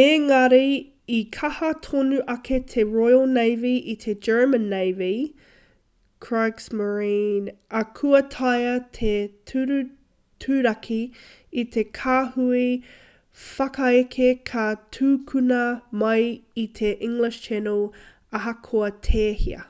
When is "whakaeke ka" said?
13.42-14.66